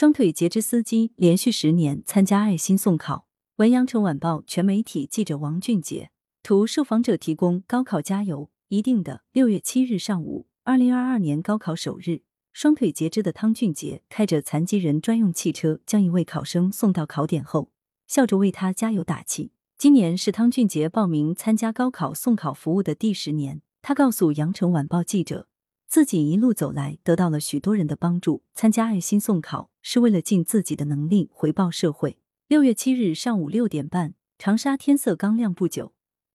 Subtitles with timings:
[0.00, 3.26] 双腿截肢司机连续十年参加爱心送考。
[3.56, 6.10] 文阳城晚报全媒体记者王俊杰，
[6.42, 7.62] 图受访者提供。
[7.66, 9.24] 高考加油，一定的。
[9.30, 12.22] 六月七日上午，二零二二年高考首日，
[12.54, 17.70] 双腿截肢的汤俊杰开着残疾人专用汽车，将一位考生送到考点后，
[18.06, 19.52] 笑着为他加油打气。
[19.76, 23.60] 今年是汤俊杰报名参加高考送考服务的第十年。
[23.82, 25.48] 他告诉羊城晚报记者，
[25.90, 28.44] 自己一路走来得到了许多人的帮助。
[28.54, 32.20] 参加爱心送考是为了尽自己的能力回报社会。
[32.46, 35.92] 六月七日上午六点半，长沙天色刚亮不久，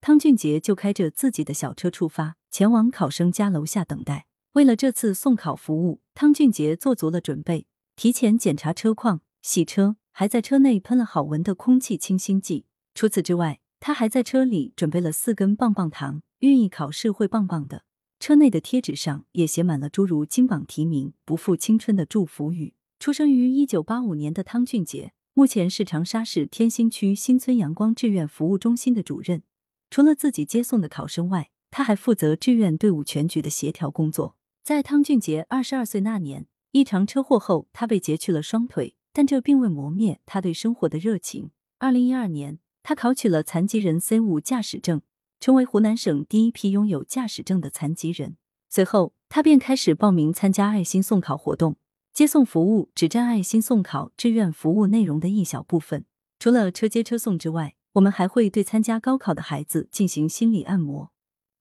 [0.00, 4.26] 汤俊杰就开着自己的小车出发，前往考生家楼下等待。
[4.54, 12.66] 为了这次送考服务，汤俊杰做足了准备，提前检查车况、洗车，还在车内喷了好闻的空气清新剂。
[12.96, 16.22] 除此之外，他还在车里准备了四根棒棒糖。
[16.40, 17.84] 寓意考试会棒棒的，
[18.26, 22.74] 车内的贴纸上也写满了诸如“金榜题名”“不负青春”的祝福语。
[22.98, 29.44] 出生于一九八五年的汤俊杰，目前是长沙市天心区新村阳光志愿服务中心的主任。
[29.90, 34.36] 除了自己接送的考生外，他还负责志愿队伍全局的协调工作。
[34.64, 41.52] 在汤俊杰二十二岁那年，一场车祸后，他被截去了双腿，但这并未磨灭他对生活的热情。
[41.78, 45.02] 二零一二年，他考取了残疾人 C 五驾驶证。
[45.46, 48.36] 成为湖南省第一批拥有驾驶证的残疾人。
[48.68, 51.76] 随后，他便开始报名参加爱心送考活动。
[52.12, 56.04] 接送服务只占爱心送考志愿服务内容的一小部分。
[56.40, 61.12] 除了车接车送之外，我们还会对参加高考的孩子进行心理按摩，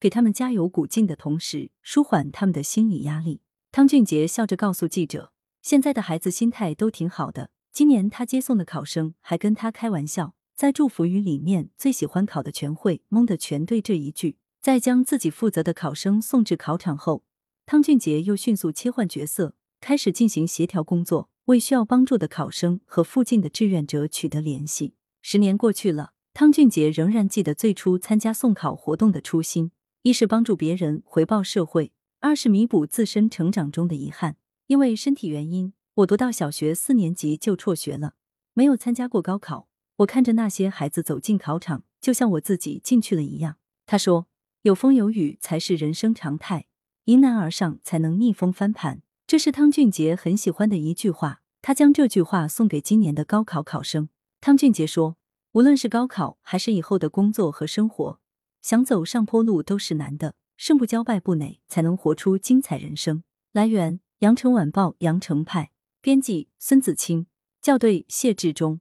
[0.00, 3.42] 给他们加油鼓劲的同时，舒缓他们的心理压力。
[3.70, 7.50] 汤俊杰笑着告诉记者：“现在的孩子心态都挺好的。
[7.70, 14.36] 今年他接送的考生还跟他开玩笑。”在祝福语里面，最喜欢考的全会，蒙的全对这一句。
[14.62, 17.24] 在将自己负责的考生送至考场后，
[17.66, 24.94] 汤俊杰又迅速切换角色，开始进行协调工作，为需要帮助的考生和附近的志愿者取得联系。
[25.22, 31.90] 十年过去了，汤俊杰仍然记得最初参加送考活动的初心：一是帮助别人，回报社会；
[32.20, 34.36] 二是弥补自身成长中的遗憾。
[34.68, 38.14] 因为身体原因，我读到小学四年级就辍学了，
[38.54, 39.68] 没有参加过高考。
[39.98, 43.56] 我看着那些孩子走进考场，就像我自己进去了一样。
[43.86, 44.26] 他说
[44.62, 46.66] ：“有风有雨才是人生常态，
[47.04, 51.42] 迎难而上才能逆风翻盘。”这是汤俊杰很喜欢的一句话。
[51.62, 54.10] 他将这句话送给今年的高考考生。
[54.40, 55.16] 汤俊杰说
[55.52, 58.20] ：“无论是高考还是以后的工作和生活，
[58.60, 63.22] 想走上坡路都是难的，胜不骄败不馁，才能活出精彩人生。”
[63.52, 65.70] 来源：羊城晚报羊城派，
[66.02, 67.26] 编辑：孙子清，
[67.62, 68.80] 校对：谢志忠。